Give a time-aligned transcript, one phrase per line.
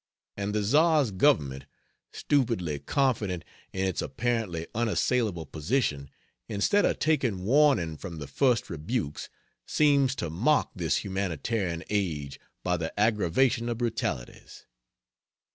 [0.35, 1.65] And the Tzar's Government,
[2.11, 6.09] stupidly confident in its apparently unassailable position,
[6.49, 9.29] instead of taking warning from the first rebukes,
[9.67, 14.65] seems to mock this humanitarian age by the aggravation of brutalities.